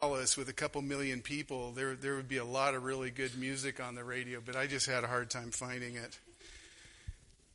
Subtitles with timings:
[0.00, 3.36] Dallas with a couple million people, there there would be a lot of really good
[3.38, 6.18] music on the radio, but I just had a hard time finding it.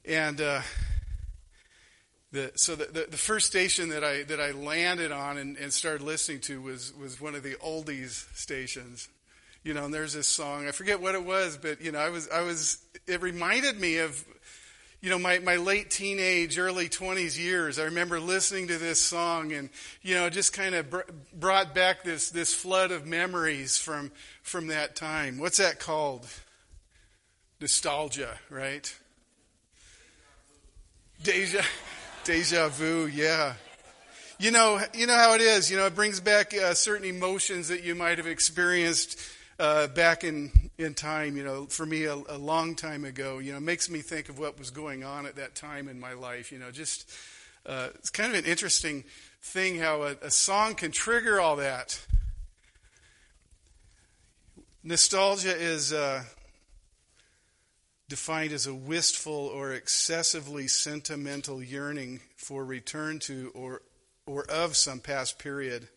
[0.07, 0.61] And uh,
[2.31, 5.73] the, so the, the, the, first station that I that I landed on and, and
[5.73, 9.07] started listening to was was one of the oldies stations.
[9.63, 12.09] You know, and there's this song I forget what it was, but you know, I
[12.09, 12.77] was I was
[13.07, 14.23] it reminded me of
[15.05, 19.53] you know, my, my late teenage, early 20s years, I remember listening to this song
[19.53, 19.69] and,
[20.01, 21.01] you know, just kind of br-
[21.31, 25.37] brought back this, this flood of memories from, from that time.
[25.37, 26.25] What's that called?
[27.61, 28.97] Nostalgia, right?
[31.21, 31.61] Deja,
[32.23, 33.53] deja vu, yeah.
[34.39, 35.69] You know, you know how it is.
[35.69, 39.19] You know, it brings back uh, certain emotions that you might have experienced
[39.59, 43.53] uh, back in, in time, you know, for me a, a, long time ago, you
[43.53, 46.51] know, makes me think of what was going on at that time in my life.
[46.51, 47.09] You know, just
[47.65, 49.03] uh, it's kind of an interesting
[49.41, 52.05] thing how a, a song can trigger all that.
[54.83, 56.23] Nostalgia is uh,
[58.09, 63.81] defined as a wistful or excessively sentimental yearning for return to or
[64.27, 65.87] or of some past period.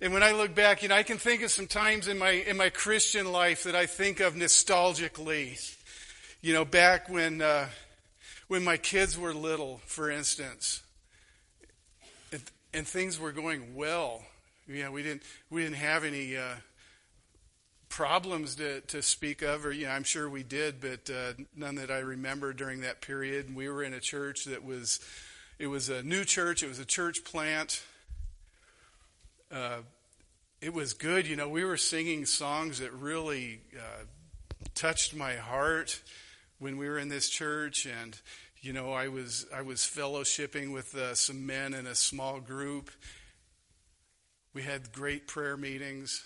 [0.00, 2.30] And when I look back, you know, I can think of some times in my
[2.30, 5.74] in my Christian life that I think of nostalgically.
[6.42, 7.68] You know, back when uh,
[8.48, 10.82] when my kids were little, for instance,
[12.30, 12.42] and,
[12.74, 14.22] and things were going well.
[14.68, 16.56] You know, we didn't we didn't have any uh,
[17.88, 21.76] problems to, to speak of, or you know, I'm sure we did, but uh, none
[21.76, 23.54] that I remember during that period.
[23.56, 25.00] We were in a church that was
[25.58, 26.62] it was a new church.
[26.62, 27.82] It was a church plant.
[29.50, 29.78] Uh,
[30.60, 31.26] it was good.
[31.26, 34.04] You know, we were singing songs that really uh,
[34.74, 36.00] touched my heart
[36.58, 38.18] when we were in this church, and
[38.60, 42.90] you know, I was I was fellowshipping with uh, some men in a small group.
[44.52, 46.24] We had great prayer meetings.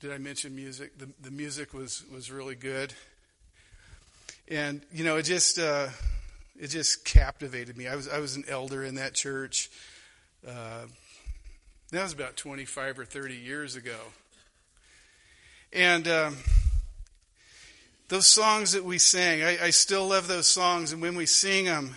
[0.00, 0.98] Did I mention music?
[0.98, 2.92] The the music was was really good,
[4.48, 5.88] and you know, it just uh,
[6.58, 7.86] it just captivated me.
[7.86, 9.70] I was I was an elder in that church.
[11.90, 13.96] That was about 25 or 30 years ago.
[15.72, 16.36] And um,
[18.08, 20.92] those songs that we sang, I, I, still love those songs.
[20.92, 21.96] And when we sing them,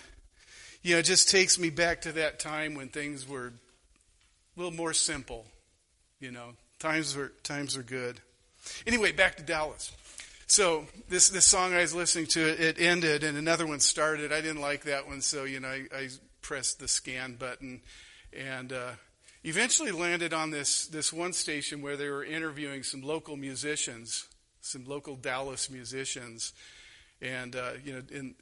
[0.82, 4.72] you know, it just takes me back to that time when things were a little
[4.72, 5.44] more simple.
[6.20, 8.18] You know, times were times were good.
[8.86, 9.92] Anyway, back to Dallas.
[10.46, 14.32] So this this song I was listening to, it ended and another one started.
[14.32, 16.08] I didn't like that one, so you know, I, I
[16.40, 17.80] pressed the scan button,
[18.36, 18.92] and uh,
[19.44, 24.28] eventually landed on this, this one station where they were interviewing some local musicians,
[24.60, 26.52] some local Dallas musicians.
[27.20, 28.34] And, uh, you know, in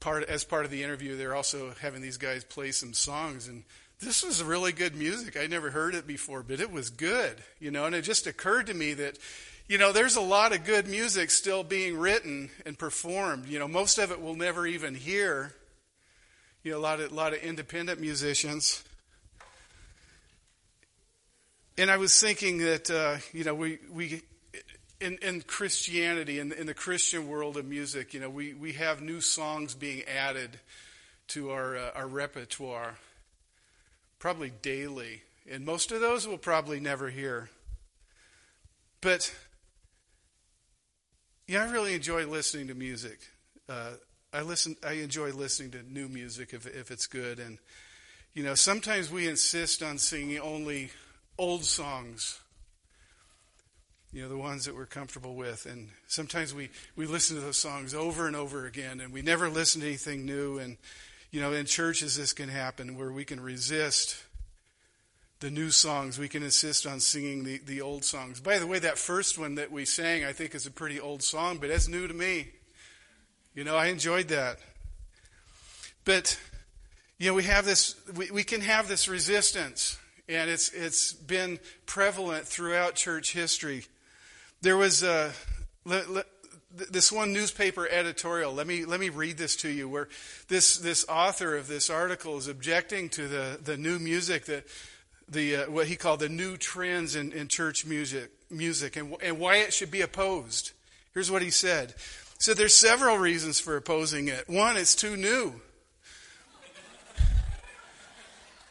[0.00, 3.48] part, as part of the interview, they're also having these guys play some songs.
[3.48, 3.64] And
[4.00, 5.36] this was really good music.
[5.36, 8.66] I never heard it before, but it was good, you know, and it just occurred
[8.66, 9.18] to me that,
[9.66, 13.46] you know, there's a lot of good music still being written and performed.
[13.46, 15.54] You know, most of it we'll never even hear.
[16.62, 18.84] You know, a lot of, a lot of independent musicians.
[21.76, 24.22] And I was thinking that, uh, you know, we, we
[25.00, 29.02] in, in Christianity, in, in the Christian world of music, you know, we, we have
[29.02, 30.60] new songs being added
[31.28, 32.94] to our, uh, our repertoire,
[34.20, 35.22] probably daily.
[35.50, 37.50] And most of those we'll probably never hear.
[39.00, 39.34] But,
[41.48, 43.18] yeah, I really enjoy listening to music.
[43.68, 43.94] Uh,
[44.32, 44.76] I listen.
[44.84, 47.38] I enjoy listening to new music if if it's good.
[47.38, 47.58] And
[48.34, 50.90] you know, sometimes we insist on singing only
[51.38, 52.40] old songs.
[54.12, 55.66] You know, the ones that we're comfortable with.
[55.66, 59.48] And sometimes we, we listen to those songs over and over again, and we never
[59.48, 60.58] listen to anything new.
[60.58, 60.76] And,
[61.32, 64.22] you know, in churches, this can happen where we can resist
[65.40, 66.16] the new songs.
[66.16, 68.38] We can insist on singing the, the old songs.
[68.38, 71.22] By the way, that first one that we sang, I think, is a pretty old
[71.22, 72.48] song, but it's new to me.
[73.52, 74.58] You know, I enjoyed that.
[76.04, 76.38] But,
[77.18, 79.98] you know, we have this, we, we can have this resistance
[80.28, 83.86] and it's it's been prevalent throughout church history.
[84.62, 85.32] There was a
[86.70, 88.52] this one newspaper editorial.
[88.52, 89.88] Let me let me read this to you.
[89.88, 90.08] Where
[90.48, 94.66] this this author of this article is objecting to the the new music that
[95.28, 99.38] the uh, what he called the new trends in, in church music music and and
[99.38, 100.72] why it should be opposed.
[101.12, 101.94] Here's what he said.
[102.38, 104.48] So there's several reasons for opposing it.
[104.48, 105.60] One, it's too new.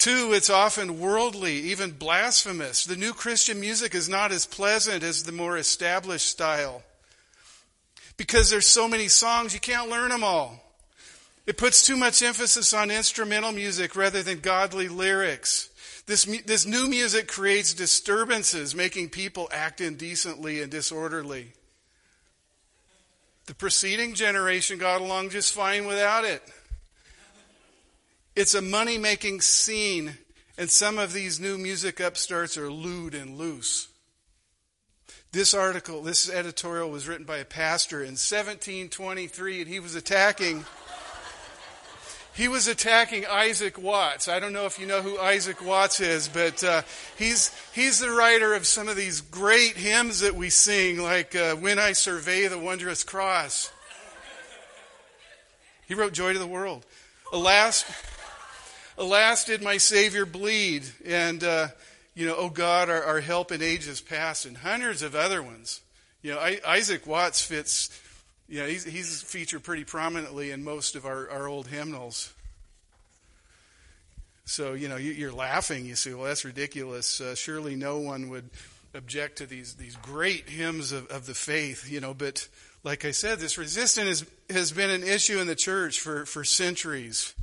[0.04, 2.84] Two, it's often worldly, even blasphemous.
[2.84, 6.84] The new Christian music is not as pleasant as the more established style.
[8.18, 10.62] Because there's so many songs, you can't learn them all.
[11.48, 15.70] It puts too much emphasis on instrumental music rather than godly lyrics.
[16.06, 21.54] This, this new music creates disturbances, making people act indecently and disorderly.
[23.46, 26.44] The preceding generation got along just fine without it.
[28.36, 30.18] It's a money making scene,
[30.58, 33.90] and some of these new music upstarts are lewd and loose.
[35.32, 40.66] This article, this editorial was written by a pastor in 1723, and he was attacking.
[42.34, 44.28] He was attacking Isaac Watts.
[44.28, 46.82] I don't know if you know who Isaac Watts is, but uh,
[47.16, 51.54] he's he's the writer of some of these great hymns that we sing, like uh,
[51.56, 53.72] "When I Survey the Wondrous Cross."
[55.88, 56.84] He wrote "Joy to the World."
[57.32, 57.86] Alas,
[58.98, 61.68] alas, did my Savior bleed, and uh,
[62.16, 65.82] you know, "Oh God, our, our, help in ages past," and hundreds of other ones.
[66.22, 67.90] You know, I, Isaac Watts fits
[68.54, 72.34] yeah, he's, he's featured pretty prominently in most of our, our old hymnals.
[74.46, 75.86] So, you know, you, are laughing.
[75.86, 77.22] You say, well, that's ridiculous.
[77.22, 78.50] Uh, surely no one would
[78.94, 82.14] object to these, these great hymns of, of the faith, you know.
[82.14, 82.48] But
[82.84, 84.26] like I said, this resistance has,
[84.56, 87.34] has been an issue in the church for, for centuries.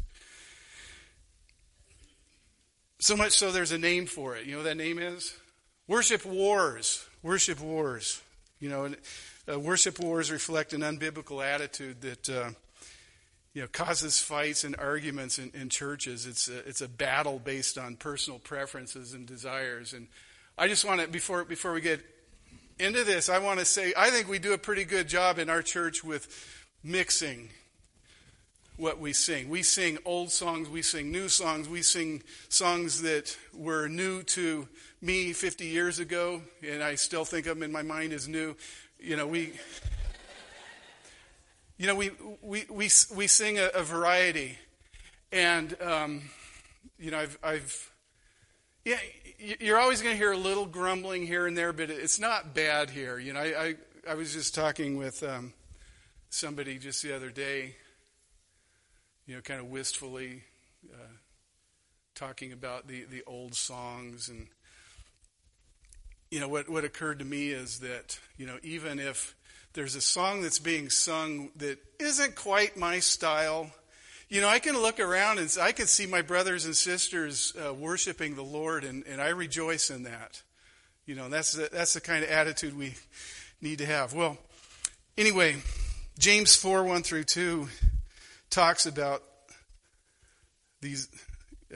[3.03, 4.45] So much so there's a name for it.
[4.45, 5.35] You know what that name is?
[5.89, 7.03] Worship wars.
[7.23, 8.21] Worship wars.
[8.59, 8.95] You know,
[9.51, 12.51] uh, worship wars reflect an unbiblical attitude that uh,
[13.55, 16.27] you know causes fights and arguments in, in churches.
[16.27, 19.95] It's a, it's a battle based on personal preferences and desires.
[19.95, 20.07] And
[20.59, 22.05] I just want to before before we get
[22.79, 25.49] into this, I want to say I think we do a pretty good job in
[25.49, 26.29] our church with
[26.85, 27.49] mixing
[28.81, 29.49] what we sing.
[29.49, 34.67] We sing old songs, we sing new songs, we sing songs that were new to
[35.01, 38.57] me 50 years ago, and I still think of them in my mind as new
[39.03, 39.53] you know, we,
[41.79, 42.11] you know, we,
[42.43, 44.59] we, we, we sing a, a variety.
[45.33, 46.23] And, um,
[46.99, 47.91] you know, I've, I've,
[48.85, 48.99] yeah,
[49.39, 52.91] you're always going to hear a little grumbling here and there, but it's not bad
[52.91, 53.19] here.
[53.19, 53.75] You know, I, I,
[54.11, 55.55] I was just talking with um,
[56.29, 57.77] somebody just the other day,
[59.31, 60.43] you know, kind of wistfully
[60.93, 61.13] uh,
[62.17, 64.49] talking about the, the old songs and
[66.33, 69.37] you know, what, what occurred to me is that, you know, even if
[69.73, 73.71] there's a song that's being sung that isn't quite my style,
[74.29, 77.73] you know, I can look around and I can see my brothers and sisters uh,
[77.73, 80.43] worshiping the Lord, and, and I rejoice in that.
[81.07, 82.95] You know, that's the, that's the kind of attitude we
[83.61, 84.13] need to have.
[84.13, 84.39] Well,
[85.17, 85.59] anyway,
[86.19, 87.69] James 4 1 through 2
[88.51, 89.23] talks about
[90.81, 91.09] these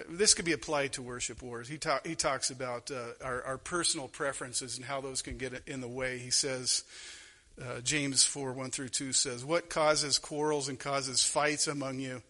[0.08, 1.68] this could be applied to worship wars.
[1.68, 5.62] He, talk, he talks about uh, our, our, personal preferences and how those can get
[5.68, 6.18] in the way.
[6.18, 6.82] He says,
[7.62, 12.22] uh, James 4 1 through 2 says, What causes quarrels and causes fights among you?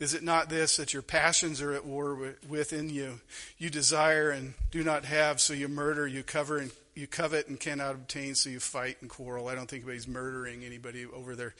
[0.00, 3.20] Is it not this, that your passions are at war within you?
[3.58, 7.58] You desire and do not have, so you murder, you cover and you covet and
[7.58, 9.48] cannot obtain, so you fight and quarrel.
[9.48, 11.54] I don't think anybody's murdering anybody over their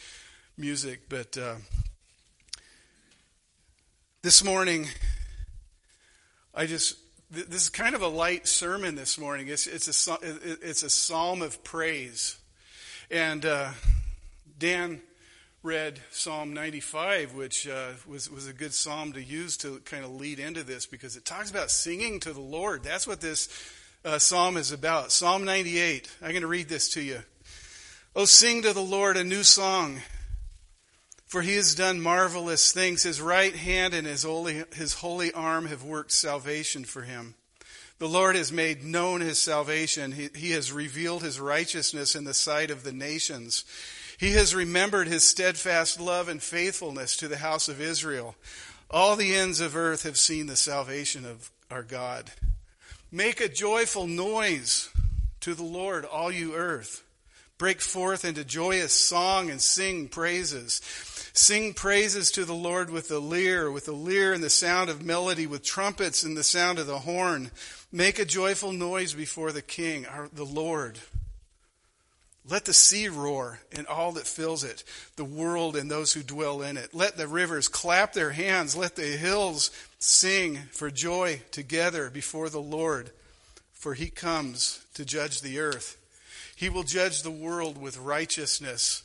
[0.57, 1.57] music, but uh,
[4.29, 4.87] this morning
[6.55, 6.97] I just
[7.31, 9.49] this is kind of a light sermon this morning.
[9.49, 12.37] It's it's a it's a psalm of praise,
[13.11, 13.71] and uh,
[14.59, 15.01] Dan
[15.63, 20.11] read Psalm 95, which uh, was was a good psalm to use to kind of
[20.11, 22.83] lead into this because it talks about singing to the Lord.
[22.83, 23.49] That's what this
[24.05, 25.11] uh, psalm is about.
[25.11, 26.15] Psalm 98.
[26.21, 27.21] I'm going to read this to you.
[28.15, 30.03] Oh, sing to the Lord a new song
[31.29, 33.03] for he has done marvelous things.
[33.03, 37.35] His right hand and his holy, his holy arm have worked salvation for him.
[37.99, 40.13] The Lord has made known his salvation.
[40.13, 43.65] He, he has revealed his righteousness in the sight of the nations.
[44.19, 48.35] He has remembered his steadfast love and faithfulness to the house of Israel.
[48.91, 52.31] All the ends of earth have seen the salvation of our God.
[53.13, 54.91] Make a joyful noise
[55.41, 57.03] to the Lord, all you earth.
[57.59, 60.81] Break forth into joyous song and sing praises.
[61.33, 65.05] Sing praises to the Lord with the lyre, with the lyre and the sound of
[65.05, 67.51] melody, with trumpets and the sound of the horn.
[67.91, 70.99] Make a joyful noise before the King, our, the Lord.
[72.49, 74.83] Let the sea roar and all that fills it,
[75.17, 76.95] the world and those who dwell in it.
[76.95, 78.75] Let the rivers clap their hands.
[78.75, 83.11] Let the hills sing for joy together before the Lord,
[83.75, 85.97] for he comes to judge the earth.
[86.59, 89.05] He will judge the world with righteousness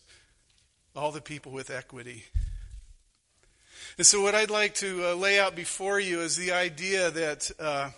[0.96, 2.24] all the people with equity.
[3.96, 7.52] And so, what I'd like to uh, lay out before you is the idea that,
[7.60, 7.92] uh,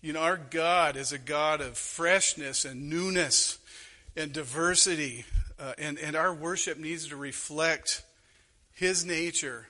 [0.00, 3.58] you know, our God is a God of freshness and newness
[4.16, 5.26] and diversity,
[5.60, 8.02] uh, and, and our worship needs to reflect
[8.72, 9.66] His nature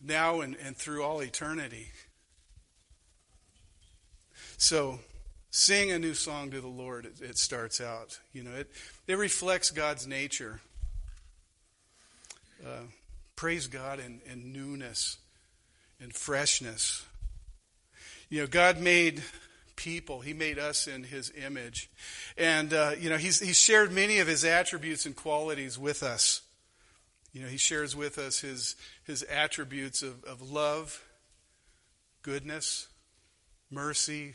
[0.00, 1.88] now and, and through all eternity.
[4.56, 5.00] So,
[5.54, 8.18] sing a new song to the Lord, it, it starts out.
[8.32, 8.70] You know, it,
[9.06, 10.60] it reflects God's nature.
[12.66, 12.88] Uh,
[13.36, 15.18] praise God in, in newness
[16.00, 17.06] and freshness.
[18.28, 19.22] You know, God made
[19.76, 20.22] people.
[20.22, 21.88] He made us in His image.
[22.36, 26.42] And, uh, you know, he's, he's shared many of His attributes and qualities with us.
[27.32, 31.00] You know, He shares with us His, his attributes of, of love,
[32.22, 32.88] goodness,
[33.70, 34.34] mercy,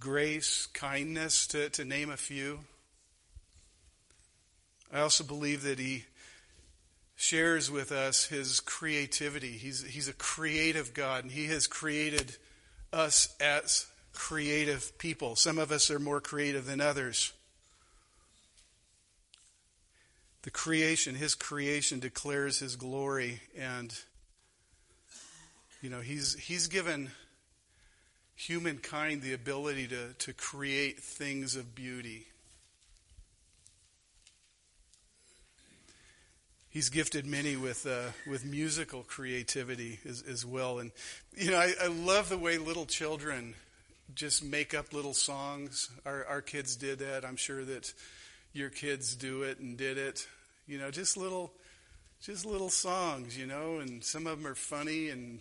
[0.00, 2.60] grace, kindness, to, to name a few.
[4.92, 6.04] I also believe that He
[7.20, 9.50] shares with us his creativity.
[9.50, 12.34] He's, he's a creative God, and he has created
[12.94, 15.36] us as creative people.
[15.36, 17.34] Some of us are more creative than others.
[20.42, 23.94] The creation, his creation declares his glory and
[25.82, 27.10] you know, he's he's given
[28.40, 32.26] humankind the ability to, to create things of beauty.
[36.70, 40.78] he's gifted many with uh, with musical creativity as, as, well.
[40.78, 40.92] And
[41.36, 43.54] you know, I, I, love the way little children
[44.14, 45.90] just make up little songs.
[46.06, 47.24] Our our kids did that.
[47.24, 47.92] I'm sure that
[48.52, 50.26] your kids do it and did it.
[50.66, 51.52] You know, just little
[52.22, 53.36] just little songs.
[53.36, 55.40] You know, and some of them are funny and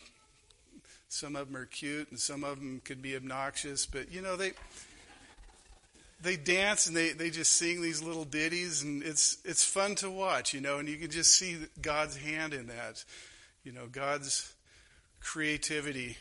[1.09, 3.85] some of them are cute and some of them could be obnoxious.
[3.85, 4.53] But you know, they
[6.21, 10.09] they dance and they, they just sing these little ditties and it's it's fun to
[10.09, 13.03] watch, you know, and you can just see God's hand in that.
[13.63, 14.53] You know, God's
[15.19, 16.15] creativity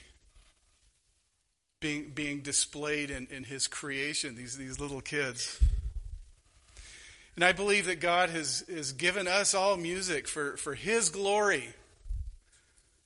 [1.80, 5.60] being being displayed in, in his creation, these these little kids.
[7.36, 11.68] And I believe that God has, has given us all music for, for his glory,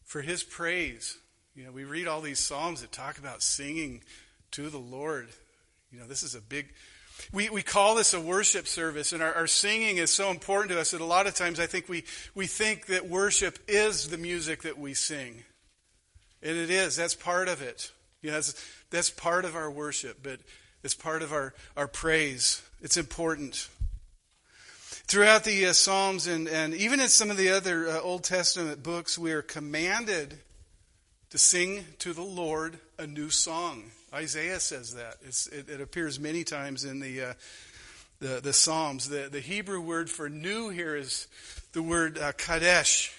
[0.07, 1.19] for his praise.
[1.55, 4.03] You know, we read all these psalms that talk about singing
[4.53, 5.29] to the Lord.
[5.91, 6.73] You know, this is a big.
[7.31, 10.81] We, we call this a worship service, and our, our singing is so important to
[10.81, 12.05] us that a lot of times I think we,
[12.35, 15.45] we think that worship is the music that we sing.
[16.43, 16.97] And it is.
[16.97, 17.93] That's part of it.
[18.23, 18.55] You know, that's,
[18.91, 20.41] that's part of our worship, but
[20.83, 22.63] it's part of our, our praise.
[22.81, 23.69] It's important.
[25.07, 28.83] Throughout the uh, Psalms and, and even in some of the other uh, Old Testament
[28.83, 30.39] books, we are commanded
[31.33, 33.85] to sing to the Lord a new song.
[34.13, 35.17] Isaiah says that.
[35.23, 37.35] It, it, appears many times in the, uh,
[38.21, 39.09] the, the, Psalms.
[39.09, 41.27] The, the Hebrew word for new here is
[41.73, 43.15] the word uh, chadash.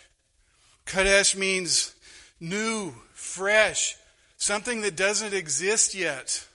[0.85, 1.95] Chadash means
[2.39, 3.95] new, fresh,
[4.37, 6.47] something that doesn't exist yet.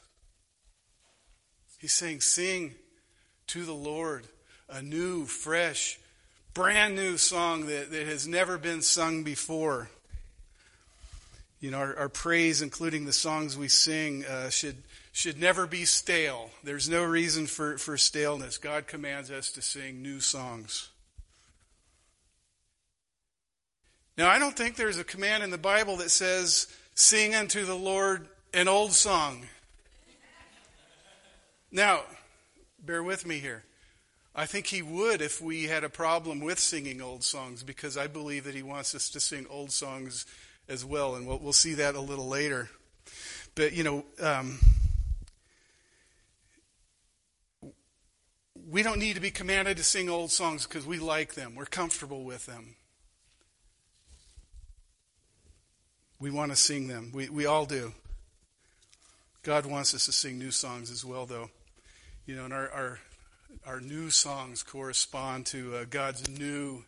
[1.80, 2.76] He's saying, sing
[3.48, 4.28] to the Lord
[4.68, 5.98] a new, fresh,
[6.54, 9.90] brand new song that, that has never been sung before.
[11.60, 14.76] You know, our, our praise, including the songs we sing, uh, should
[15.18, 16.50] should never be stale.
[16.62, 18.56] There's no reason for, for staleness.
[18.56, 20.90] God commands us to sing new songs.
[24.16, 27.74] Now, I don't think there's a command in the Bible that says, sing unto the
[27.74, 29.46] Lord an old song.
[31.72, 32.02] Now,
[32.78, 33.64] bear with me here.
[34.36, 38.06] I think he would if we had a problem with singing old songs because I
[38.06, 40.26] believe that he wants us to sing old songs
[40.68, 42.68] as well, and we'll, we'll see that a little later.
[43.54, 44.58] But, you know, um,
[48.68, 51.64] we don't need to be commanded to sing old songs because we like them, we're
[51.64, 52.76] comfortable with them.
[56.20, 57.12] We want to sing them.
[57.14, 57.92] We, we all do.
[59.44, 61.48] God wants us to sing new songs as well, though.
[62.26, 62.98] You know, and our, our,
[63.64, 66.84] our new songs correspond to uh, God's new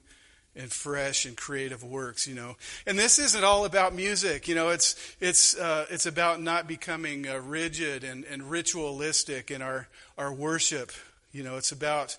[0.57, 2.57] and fresh and creative works, you know.
[2.87, 4.71] And this isn't all about music, you know.
[4.71, 9.89] It's it's uh, it's about not becoming uh, rigid and, and ritualistic in our
[10.19, 10.93] our worship.
[11.33, 12.17] You know, it's about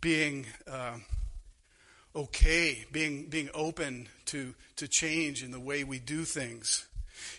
[0.00, 0.96] being uh,
[2.14, 6.86] okay, being being open to to change in the way we do things.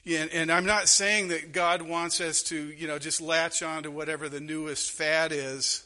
[0.06, 3.84] And, and I'm not saying that God wants us to, you know, just latch on
[3.84, 5.86] to whatever the newest fad is,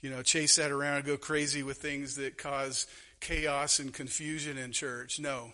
[0.00, 2.86] you know, chase that around and go crazy with things that cause
[3.26, 5.18] chaos and confusion in church.
[5.18, 5.50] No.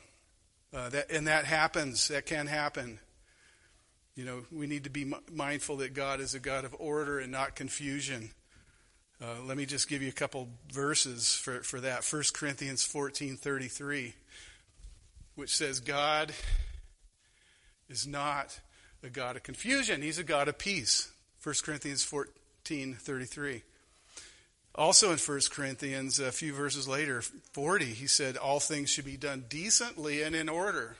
[0.75, 2.09] Uh, that, and that happens.
[2.09, 2.99] That can happen.
[4.15, 7.33] You know, we need to be mindful that God is a God of order and
[7.33, 8.31] not confusion.
[9.23, 12.05] Uh, let me just give you a couple verses for, for that.
[12.05, 14.13] 1 Corinthians 14 33,
[15.37, 16.33] which says, God
[17.89, 18.61] is not
[19.03, 21.11] a God of confusion, He's a God of peace.
[21.43, 23.63] 1 Corinthians 14 33.
[24.75, 29.17] Also in 1 Corinthians, a few verses later, 40, he said, All things should be
[29.17, 30.97] done decently and in order.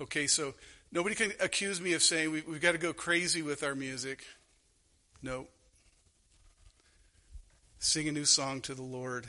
[0.00, 0.54] Okay, so
[0.92, 4.24] Nobody can accuse me of saying we, have got to go crazy with our music.
[5.22, 5.46] No.
[7.78, 9.26] Sing a new song to the Lord.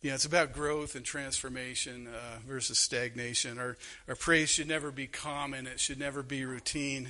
[0.00, 3.58] Yeah, it's about growth and transformation uh, versus stagnation.
[3.58, 3.76] Our,
[4.08, 7.06] our praise should never be common, it should never be routine.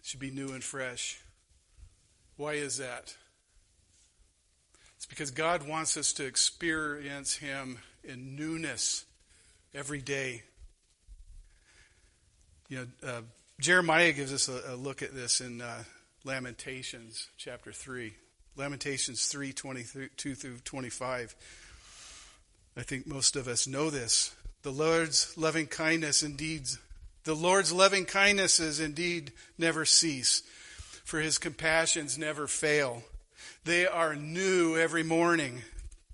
[0.00, 1.20] It should be new and fresh.
[2.40, 3.14] Why is that?
[4.96, 9.04] It's because God wants us to experience Him in newness
[9.74, 10.44] every day.
[12.70, 13.20] You know, uh,
[13.60, 15.82] Jeremiah gives us a, a, look at this in uh,
[16.24, 18.14] Lamentations chapter 3.
[18.56, 21.36] Lamentations 3 22 through 25.
[22.74, 24.34] I think most of us know this.
[24.62, 26.62] The Lord's loving kindness indeed,
[27.24, 30.42] the Lord's loving kindnesses indeed never cease,
[31.10, 33.02] for his compassions never fail.
[33.64, 35.62] They are new every morning.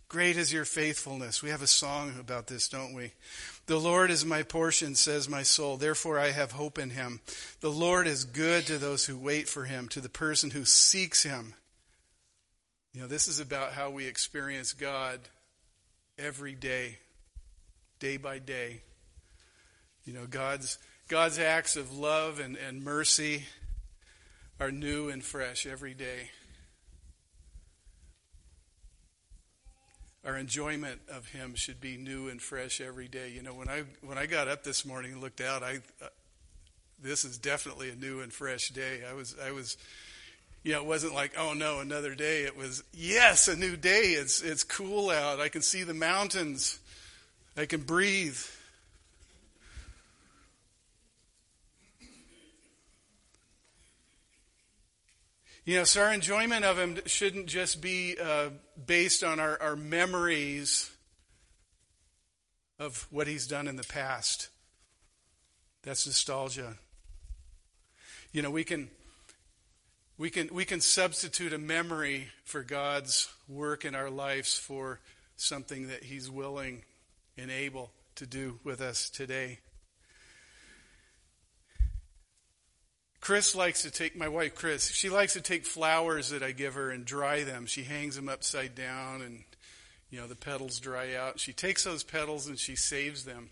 [0.08, 1.42] Great is your faithfulness.
[1.42, 3.12] We have a song about this, don't we?
[3.66, 5.76] The Lord is my portion, says my soul.
[5.76, 7.20] Therefore I have hope in him.
[7.60, 11.22] The Lord is good to those who wait for him, to the person who seeks
[11.22, 11.52] him.
[12.94, 15.20] You know, this is about how we experience God
[16.18, 16.96] every day,
[17.98, 18.80] day by day.
[20.06, 23.44] You know, God's God's acts of love and, and mercy
[24.58, 26.30] are new and fresh every day.
[30.24, 33.30] Our enjoyment of Him should be new and fresh every day.
[33.30, 36.08] You know, when I when I got up this morning and looked out, I uh,
[37.00, 39.02] this is definitely a new and fresh day.
[39.08, 39.76] I was I was
[40.66, 42.42] you know, it wasn't like, oh no, another day.
[42.42, 44.16] It was, yes, a new day.
[44.18, 45.38] It's, it's cool out.
[45.38, 46.80] I can see the mountains.
[47.56, 48.36] I can breathe.
[55.66, 58.50] You know, so our enjoyment of Him shouldn't just be uh,
[58.86, 60.88] based on our, our memories
[62.78, 64.48] of what He's done in the past.
[65.82, 66.74] That's nostalgia.
[68.30, 68.90] You know, we can
[70.18, 75.00] we can, we can substitute a memory for God's work in our lives for
[75.36, 76.84] something that He's willing
[77.36, 79.58] and able to do with us today.
[83.26, 86.74] Chris likes to take, my wife Chris, she likes to take flowers that I give
[86.74, 87.66] her and dry them.
[87.66, 89.42] She hangs them upside down and,
[90.10, 91.40] you know, the petals dry out.
[91.40, 93.50] She takes those petals and she saves them.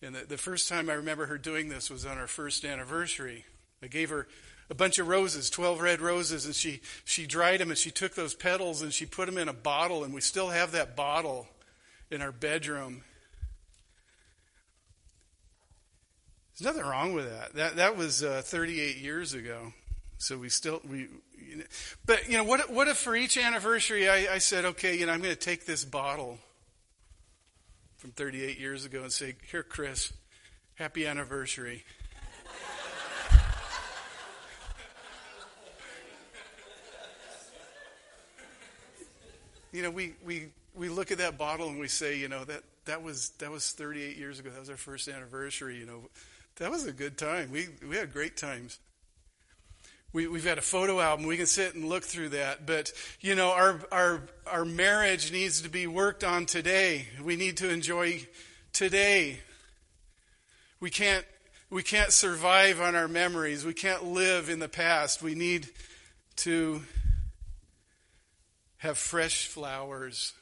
[0.00, 3.44] And the, the first time I remember her doing this was on our first anniversary.
[3.82, 4.26] I gave her
[4.70, 8.14] a bunch of roses, 12 red roses, and she, she dried them and she took
[8.14, 11.48] those petals and she put them in a bottle, and we still have that bottle
[12.10, 13.04] in our bedroom.
[16.60, 17.54] There's nothing wrong with that.
[17.54, 19.72] That, that was uh, 38 years ago.
[20.18, 21.64] So we still, we, you know,
[22.04, 25.12] but you know, what, what if for each anniversary I, I said, okay, you know,
[25.12, 26.38] I'm going to take this bottle
[27.96, 30.12] from 38 years ago and say, here, Chris,
[30.74, 31.82] happy anniversary.
[39.72, 42.64] you know, we, we, we look at that bottle and we say, you know, that,
[42.84, 44.50] that was that was 38 years ago.
[44.50, 45.76] That was our first anniversary.
[45.78, 46.00] You know,
[46.60, 47.50] that was a good time.
[47.50, 48.78] We we had great times.
[50.12, 51.26] We, we've had a photo album.
[51.26, 52.66] We can sit and look through that.
[52.66, 57.08] But you know, our our our marriage needs to be worked on today.
[57.22, 58.26] We need to enjoy
[58.74, 59.40] today.
[60.80, 61.24] We can't
[61.70, 63.64] we can't survive on our memories.
[63.64, 65.22] We can't live in the past.
[65.22, 65.68] We need
[66.36, 66.82] to
[68.78, 70.34] have fresh flowers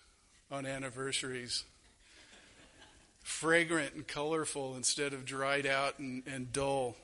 [0.51, 1.65] on anniversaries.
[3.29, 6.97] Fragrant and colorful instead of dried out and, and dull.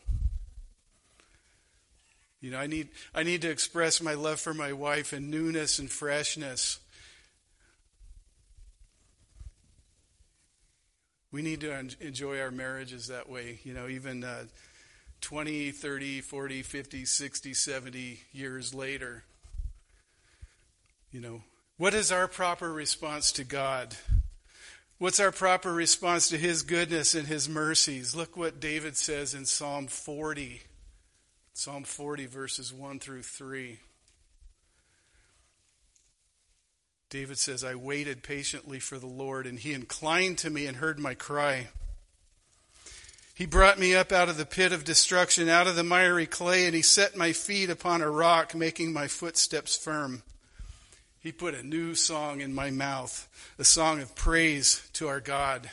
[2.40, 5.78] You know, I need, I need to express my love for my wife in newness
[5.78, 6.80] and freshness.
[11.30, 13.60] We need to enjoy our marriages that way.
[13.62, 14.44] You know, even uh,
[15.20, 19.24] 20, 30, 40, 50, 60, 70 years later.
[21.12, 21.42] You know,
[21.76, 23.94] what is our proper response to God?
[24.98, 28.14] What's our proper response to His goodness and His mercies?
[28.14, 30.62] Look what David says in Psalm 40.
[31.52, 33.80] Psalm 40, verses 1 through 3.
[37.10, 41.00] David says, I waited patiently for the Lord, and He inclined to me and heard
[41.00, 41.68] my cry.
[43.34, 46.66] He brought me up out of the pit of destruction, out of the miry clay,
[46.66, 50.22] and He set my feet upon a rock, making my footsteps firm.
[51.24, 55.70] He put a new song in my mouth, a song of praise to our God.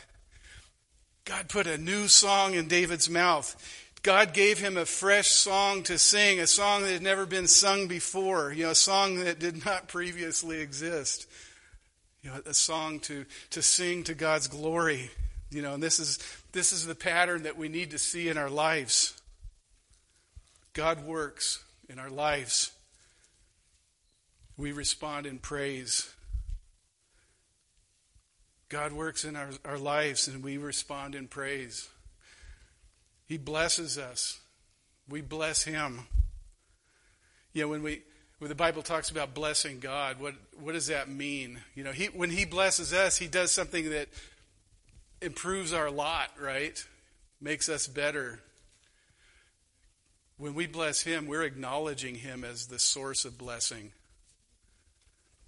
[1.26, 3.54] God put a new song in David's mouth.
[4.02, 7.90] God gave him a fresh song to sing, a song that had never been sung
[7.90, 11.28] before, you know, a song that did not previously exist.
[12.24, 15.12] You know, a song to, to sing to God's glory.
[15.50, 16.18] You know, and this is
[16.54, 19.22] this is the pattern that we need to see in our lives.
[20.72, 22.72] God works in our lives.
[24.62, 26.14] We respond in praise.
[28.70, 31.90] God works in our, our lives and we respond in praise.
[33.26, 34.40] He blesses us.
[35.10, 36.02] We bless Him.
[37.54, 38.04] You know, when we
[38.38, 41.60] when the Bible talks about blessing God, what what does that mean?
[41.74, 44.10] You know, he when He blesses us, He does something that
[45.24, 46.86] improves our lot, right?
[47.42, 48.42] Makes us better.
[50.38, 53.94] When we bless Him, we're acknowledging Him as the source of blessing,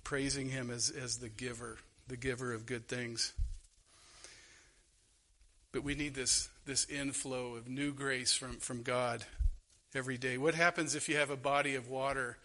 [0.04, 3.34] praising Him as, as the giver, the giver of good things.
[5.72, 9.26] But we need this, this inflow of new grace from, from God
[9.96, 10.38] every day.
[10.38, 12.38] What happens if you have a body of water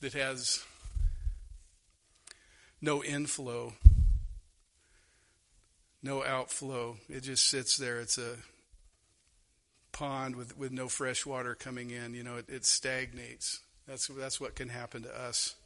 [0.00, 0.64] that has
[2.80, 3.72] no inflow,
[6.00, 6.96] no outflow?
[7.08, 7.98] It just sits there.
[7.98, 8.36] It's a
[9.90, 12.14] pond with, with no fresh water coming in.
[12.14, 13.60] You know, it, it stagnates.
[13.88, 15.56] That's, that's what can happen to us.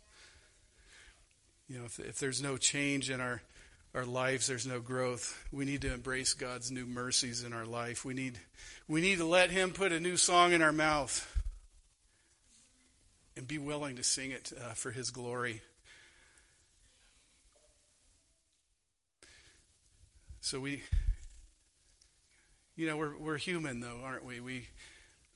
[1.72, 3.40] You know, if, if there's no change in our,
[3.94, 5.42] our lives, there's no growth.
[5.50, 8.04] We need to embrace God's new mercies in our life.
[8.04, 8.38] We need,
[8.88, 11.26] we need to let Him put a new song in our mouth
[13.38, 15.62] and be willing to sing it uh, for His glory.
[20.42, 20.82] So we,
[22.76, 24.40] you know, we're we're human though, aren't we?
[24.40, 24.68] We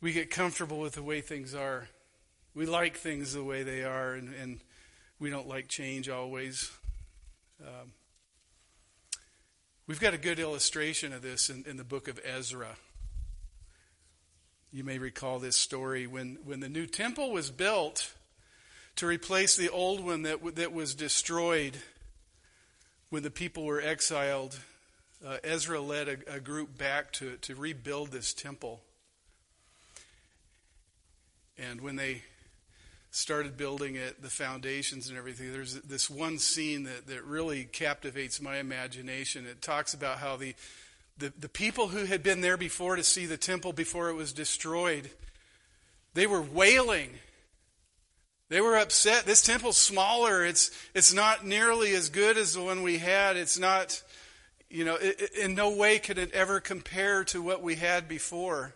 [0.03, 1.89] we get comfortable with the way things are.
[2.55, 4.61] We like things the way they are, and, and
[5.19, 6.71] we don't like change always.
[7.61, 7.93] Um,
[9.87, 12.77] we've got a good illustration of this in, in the book of Ezra.
[14.73, 18.13] You may recall this story when, when the new temple was built
[18.97, 21.79] to replace the old one that, that was destroyed
[23.09, 24.59] when the people were exiled.
[25.27, 28.83] Uh, Ezra led a, a group back to, to rebuild this temple.
[31.57, 32.23] And when they
[33.17, 38.43] started building it, the foundations and everything, there's this one scene that, that really captivates
[38.43, 39.47] my imagination.
[39.47, 40.55] It talks about how the,
[41.17, 44.35] the, the people who had been there before to see the temple before it was
[44.35, 45.11] destroyed,
[46.13, 47.09] they were wailing.
[48.51, 49.25] They were upset.
[49.25, 50.45] This temple's smaller.
[50.45, 53.39] It's, it's not nearly as good as the one we had.
[53.39, 54.03] It's not,
[54.69, 58.75] you know, it, in no way could it ever compare to what we had before.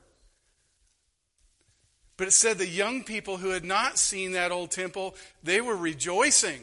[2.21, 5.75] But it said the young people who had not seen that old temple, they were
[5.75, 6.61] rejoicing.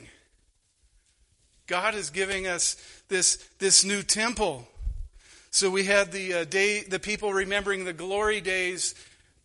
[1.65, 2.75] God is giving us
[3.07, 4.67] this, this new temple.
[5.49, 8.93] So we had the uh, day, the people remembering the glory days,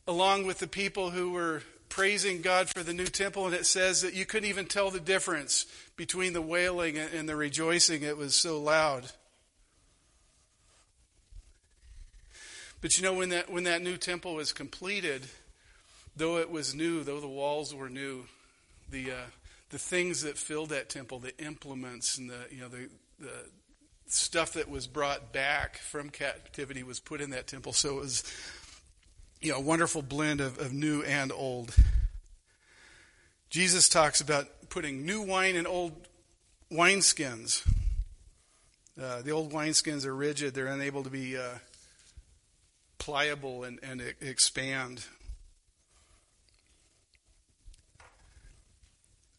[0.07, 4.03] along with the people who were praising God for the new temple, and it says
[4.03, 5.65] that you couldn't even tell the difference
[5.97, 8.03] between the wailing and the rejoicing.
[8.03, 9.13] It was so loud.
[12.83, 15.23] But you know, when that when that new temple was completed,
[16.17, 18.25] though it was new, though the walls were new,
[18.91, 19.27] the uh,
[19.71, 23.49] the things that filled that temple, the implements and the you know the the
[24.07, 27.73] stuff that was brought back from captivity was put in that temple.
[27.73, 28.25] So it was
[29.41, 31.75] you know a wonderful blend of, of new and old.
[33.49, 36.09] Jesus talks about putting new wine in old
[36.71, 37.67] wineskins.
[39.01, 41.59] Uh, the old wineskins are rigid; they're unable to be uh,
[42.99, 45.07] pliable and, and expand.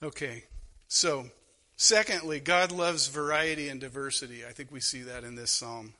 [0.03, 0.43] Okay,
[0.89, 1.27] so
[1.77, 4.45] secondly, God loves variety and diversity.
[4.45, 5.93] I think we see that in this psalm.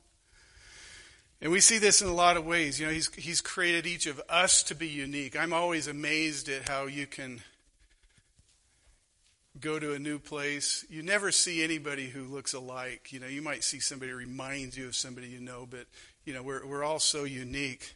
[1.41, 2.81] And we see this in a lot of ways.
[2.81, 5.39] You know, he's, he's created each of us to be unique.
[5.39, 7.43] I'm always amazed at how you can
[9.57, 10.85] go to a new place.
[10.89, 13.13] You never see anybody who looks alike.
[13.13, 15.85] You know, you might see somebody who reminds you of somebody you know, but,
[16.25, 17.93] you know, we're, we're all so unique.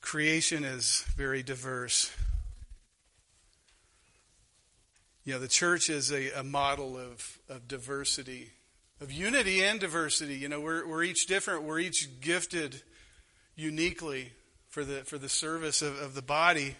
[0.00, 2.10] Creation is very diverse.
[5.24, 8.50] You know, the church is a, a model of, of diversity,
[9.00, 10.34] of unity and diversity.
[10.34, 12.82] You know, we're, we're each different, we're each gifted
[13.54, 14.32] uniquely
[14.68, 16.76] for the, for the service of, of the body.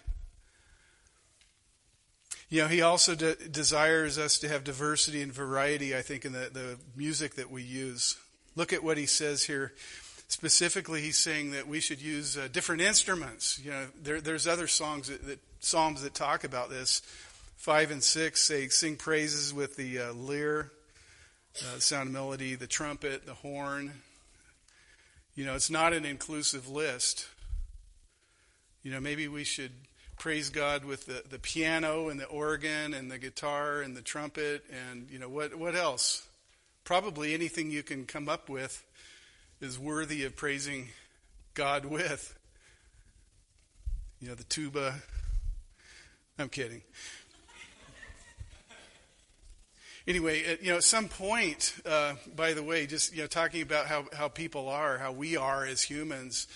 [2.49, 6.33] You know, he also de- desires us to have diversity and variety, I think, in
[6.33, 8.19] the, the music that we use.
[8.57, 9.73] Look at what he says here.
[10.29, 13.61] Specifically, he's saying that we should use uh, different instruments.
[13.63, 17.03] You know, there, there's other songs that, that, psalms that talk about this.
[17.62, 20.72] 5 and 6 say, Sing praises with the uh, lyre,
[21.61, 23.92] uh, the sound of melody, the trumpet, the horn.
[25.35, 27.29] You know, it's not an inclusive list.
[28.83, 29.72] You know, maybe we should
[30.18, 34.64] praise God with the, the piano and the organ and the guitar and the trumpet
[34.70, 36.27] and, you know, what, what else?
[36.85, 38.85] probably anything you can come up with
[39.61, 40.88] is worthy of praising
[41.55, 42.37] God with.
[44.20, 44.96] You know, the tuba.
[46.38, 46.83] I'm kidding.
[50.07, 53.62] Anyway, at, you know, at some point, uh, by the way, just you know, talking
[53.62, 56.47] about how, how people are, how we are as humans.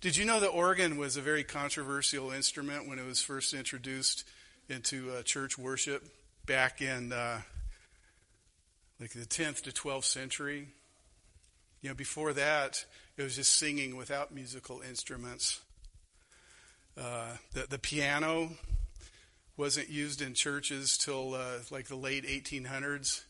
[0.00, 4.24] Did you know the organ was a very controversial instrument when it was first introduced
[4.68, 6.04] into uh, church worship
[6.46, 7.40] back in uh,
[9.00, 10.68] like the 10th to 12th century?
[11.80, 12.84] You know, before that,
[13.16, 15.60] it was just singing without musical instruments.
[16.96, 18.50] Uh, the, the piano
[19.56, 23.22] wasn't used in churches till uh, like the late 1800s.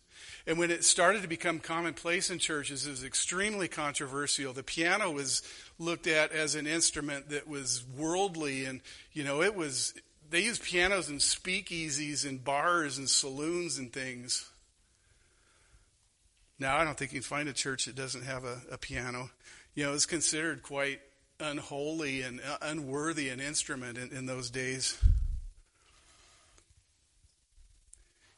[0.46, 4.52] And when it started to become commonplace in churches, it was extremely controversial.
[4.52, 5.42] The piano was
[5.78, 8.80] looked at as an instrument that was worldly, and
[9.12, 9.94] you know, it was.
[10.30, 14.50] They used pianos in speakeasies and bars and saloons and things.
[16.58, 19.30] Now, I don't think you can find a church that doesn't have a, a piano.
[19.74, 21.00] You know, it's considered quite
[21.40, 24.98] unholy and uh, unworthy an instrument in, in those days.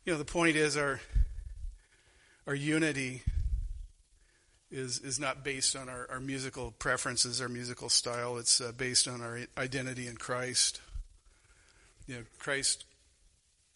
[0.06, 1.00] You know, the point is our
[2.46, 3.22] our unity
[4.70, 8.36] is is not based on our, our musical preferences, our musical style.
[8.36, 10.80] It's uh, based on our identity in Christ.
[12.06, 12.84] You know, Christ,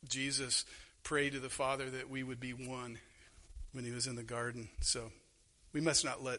[0.09, 0.65] Jesus,
[1.03, 3.01] prayed to the Father that we would be one
[3.73, 4.69] when he was in the garden.
[4.81, 5.11] So
[5.73, 6.39] we must not let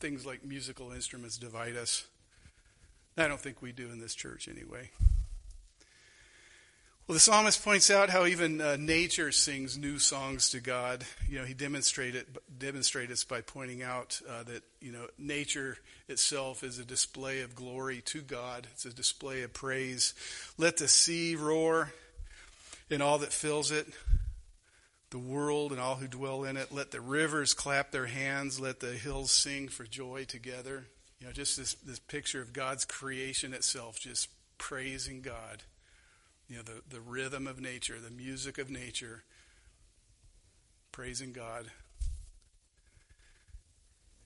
[0.00, 2.04] things like musical instruments divide us.
[3.16, 4.90] I don't think we do in this church anyway.
[7.08, 11.06] Well, the psalmist points out how even uh, nature sings new songs to God.
[11.26, 12.26] You know, he demonstrated
[12.58, 18.02] demonstrates by pointing out uh, that you know nature itself is a display of glory
[18.02, 18.66] to God.
[18.72, 20.12] It's a display of praise.
[20.58, 21.94] Let the sea roar,
[22.90, 23.86] and all that fills it,
[25.08, 26.72] the world and all who dwell in it.
[26.72, 28.60] Let the rivers clap their hands.
[28.60, 30.84] Let the hills sing for joy together.
[31.20, 35.62] You know, just this this picture of God's creation itself, just praising God
[36.48, 39.22] you know, the, the rhythm of nature, the music of nature,
[40.92, 41.66] praising God.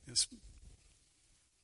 [0.06, 0.26] It's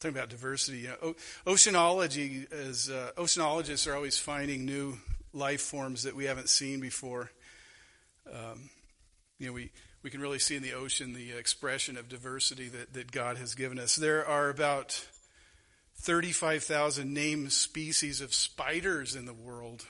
[0.01, 0.79] talking about diversity.
[0.79, 1.15] You know,
[1.47, 4.99] oceanology is uh, oceanologists are always finding new
[5.33, 7.31] life forms that we haven't seen before.
[8.33, 8.71] Um,
[9.39, 9.71] you know, we
[10.03, 13.55] we can really see in the ocean the expression of diversity that, that God has
[13.55, 13.97] given us.
[13.97, 15.07] There are about
[15.97, 19.85] 35,000 named species of spiders in the world.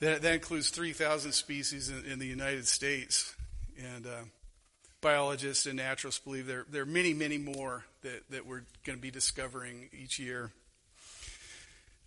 [0.00, 3.34] That, that includes 3,000 species in, in, the United States.
[3.78, 4.22] And uh,
[5.02, 9.02] biologists and naturalists believe there, there are many, many more that, that we're going to
[9.02, 10.50] be discovering each year.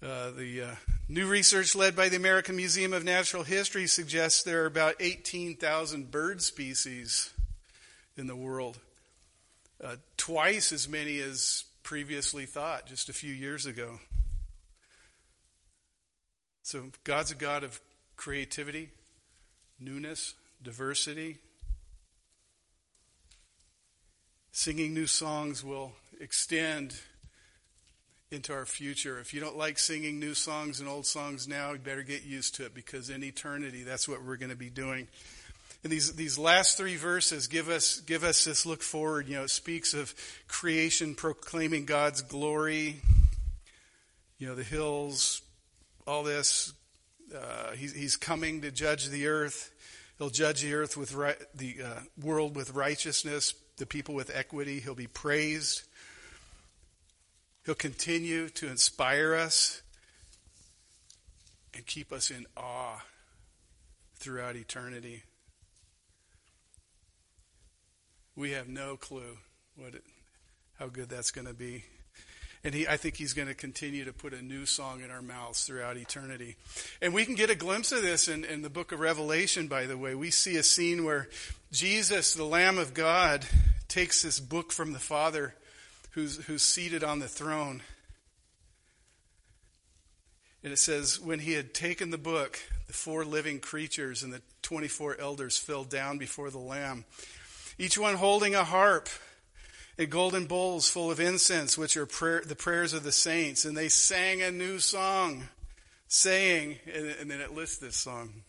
[0.02, 0.76] Uh, the uh,
[1.08, 6.10] new research led by the American Museum of Natural History suggests there are about 18,000
[6.10, 7.32] bird species
[8.18, 8.80] in the world,
[9.84, 13.97] uh, twice as many as previously thought just a few years ago.
[16.62, 17.80] So, God's a God of
[18.17, 18.89] creativity,
[19.80, 21.38] newness, diversity.
[24.52, 27.00] Singing new songs will extend
[28.32, 29.17] into our future.
[29.21, 32.56] If you don't like singing new songs and old songs now, you better get used
[32.56, 35.08] to it because in eternity, that's what we're going to be doing.
[35.84, 39.28] And these, these last three verses give us, give us this look forward.
[39.28, 40.13] You know, it speaks of
[40.48, 43.02] creation proclaiming God's glory,
[44.38, 45.42] you know, the hills,
[46.06, 46.74] all this.
[47.34, 49.72] Uh, he's, he's coming to judge the earth.
[50.18, 54.80] He'll judge the earth with ri- the uh, world with righteousness, the people with equity.
[54.80, 55.84] He'll be praised.
[57.66, 59.82] He'll continue to inspire us
[61.76, 63.02] and keep us in awe
[64.16, 65.24] throughout eternity.
[68.38, 69.38] We have no clue
[69.76, 70.04] what it,
[70.78, 71.84] how good that's going to be.
[72.63, 75.21] And he, I think he's going to continue to put a new song in our
[75.21, 76.56] mouths throughout eternity.
[77.02, 79.86] And we can get a glimpse of this in, in the book of Revelation, by
[79.86, 80.13] the way.
[80.13, 81.30] We see a scene where
[81.71, 83.45] Jesus, the Lamb of God,
[83.88, 85.56] takes this book from the Father
[86.12, 87.82] who's, who's seated on the throne.
[90.63, 94.41] And it says, When he had taken the book, the four living creatures and the
[94.62, 97.06] 24 elders fell down before the Lamb
[97.78, 99.10] each one holding a harp
[99.98, 103.66] and golden bowls full of incense, which are prayer, the prayers of the saints.
[103.66, 105.48] And they sang a new song,
[106.08, 108.44] saying, and, and then it lists this song.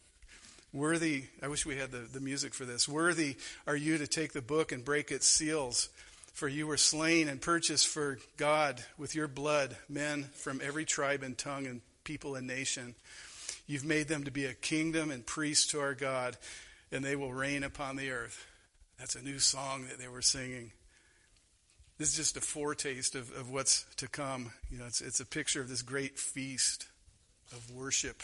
[0.73, 2.87] Worthy, I wish we had the, the music for this.
[2.87, 3.37] Worthy
[3.67, 5.88] are you to take the book and break its seals,
[6.35, 11.23] for you were slain and purchased for God with your blood men from every tribe
[11.23, 12.95] and tongue and people and nation.
[13.67, 16.37] You've made them to be a kingdom and priests to our God,
[16.93, 18.47] and they will reign upon the earth.
[18.99, 20.73] That's a new song that they were singing.
[21.99, 24.53] This is just a foretaste of, of what's to come.
[24.71, 26.87] You know, it's, it's a picture of this great feast
[27.53, 28.23] of worship.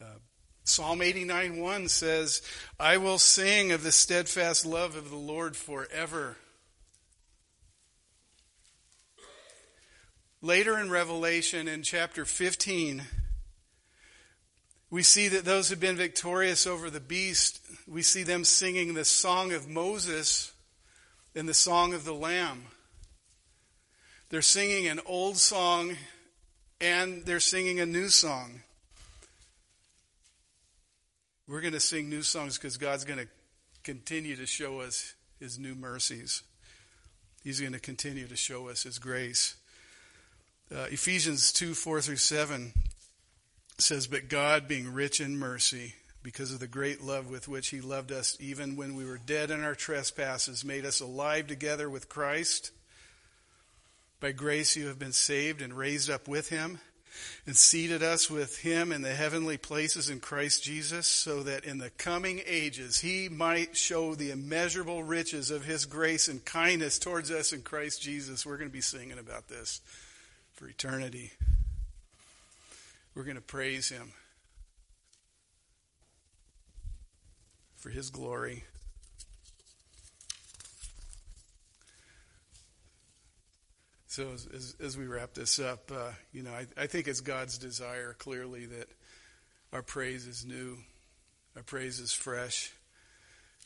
[0.00, 0.18] Uh,
[0.64, 2.42] Psalm 89 1 says,
[2.78, 6.36] I will sing of the steadfast love of the Lord forever.
[10.40, 13.02] Later in Revelation, in chapter 15,
[14.90, 19.04] we see that those who've been victorious over the beast, we see them singing the
[19.04, 20.52] song of Moses
[21.34, 22.64] and the song of the Lamb.
[24.30, 25.96] They're singing an old song
[26.80, 28.62] and they're singing a new song.
[31.46, 33.28] We're going to sing new songs because God's going to
[33.82, 36.42] continue to show us his new mercies.
[37.42, 39.56] He's going to continue to show us his grace.
[40.70, 42.72] Uh, Ephesians 2 4 through 7
[43.78, 47.80] says, But God, being rich in mercy, because of the great love with which He
[47.80, 52.08] loved us, even when we were dead in our trespasses, made us alive together with
[52.08, 52.72] Christ.
[54.20, 56.80] By grace you have been saved and raised up with Him,
[57.46, 61.78] and seated us with Him in the heavenly places in Christ Jesus, so that in
[61.78, 67.30] the coming ages He might show the immeasurable riches of His grace and kindness towards
[67.30, 68.44] us in Christ Jesus.
[68.44, 69.80] We're going to be singing about this
[70.54, 71.32] for eternity.
[73.18, 74.12] We're going to praise him
[77.76, 78.62] for his glory.
[84.06, 87.20] So, as, as, as we wrap this up, uh, you know, I, I think it's
[87.20, 88.88] God's desire clearly that
[89.72, 90.78] our praise is new,
[91.56, 92.72] our praise is fresh.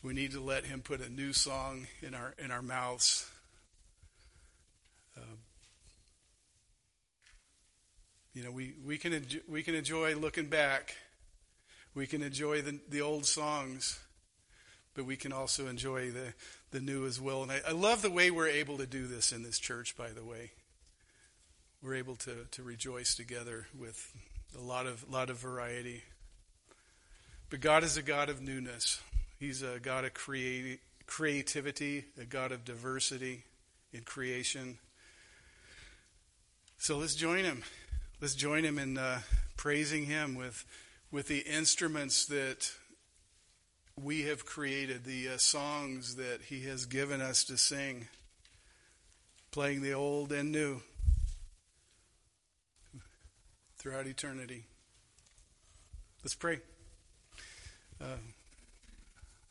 [0.02, 3.30] We need to let Him put a new song in our in our mouths.
[5.18, 5.40] Um,
[8.34, 10.96] you know, we, we, can, enjoy, we can enjoy looking back.
[11.94, 14.00] We can enjoy the, the old songs,
[14.94, 16.32] but we can also enjoy the,
[16.70, 17.42] the new as well.
[17.42, 20.10] And I, I love the way we're able to do this in this church, by
[20.10, 20.52] the way.
[21.82, 24.14] We're able to, to rejoice together with
[24.56, 26.02] a lot of, lot of variety.
[27.50, 29.02] But God is a God of newness.
[29.38, 33.44] He's a God of creati- creativity, a God of diversity
[33.92, 34.78] in creation.
[36.78, 37.62] So let's join Him
[38.22, 39.20] let's join him in uh,
[39.56, 40.64] praising him with
[41.10, 42.70] with the instruments that
[44.00, 48.06] we have created, the uh, songs that he has given us to sing,
[49.50, 50.80] playing the old and new
[53.76, 54.64] throughout eternity.
[56.22, 56.60] Let's pray.
[58.00, 58.16] Uh,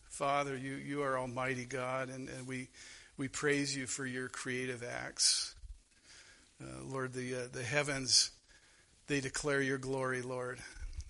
[0.10, 2.70] Father, you, you are Almighty God, and, and we,
[3.18, 5.54] we praise you for your creative acts.
[6.60, 8.32] Uh, Lord, the, uh, the heavens
[9.08, 10.60] they declare your glory, Lord.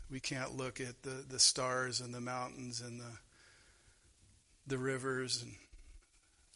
[0.10, 3.12] We can't look at the, the stars and the mountains and the,
[4.68, 5.54] the rivers and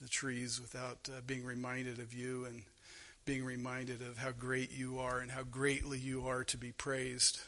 [0.01, 2.63] the trees without uh, being reminded of you and
[3.25, 7.39] being reminded of how great you are and how greatly you are to be praised.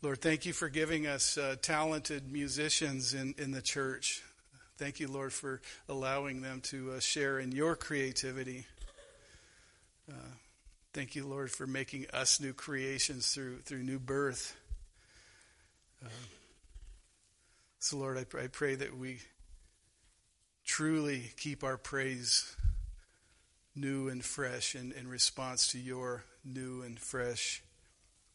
[0.00, 4.22] Lord, thank you for giving us uh, talented musicians in, in the church.
[4.78, 8.64] Thank you, Lord, for allowing them to uh, share in your creativity.
[10.98, 14.56] Thank you, Lord, for making us new creations through through new birth.
[16.04, 16.08] Uh,
[17.78, 19.20] so, Lord, I, pray, I pray that we
[20.66, 22.52] truly keep our praise
[23.76, 27.62] new and fresh in, in response to your new and fresh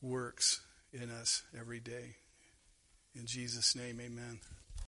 [0.02, 0.62] works
[0.94, 2.16] in us every day.
[3.14, 4.40] In Jesus' name, amen.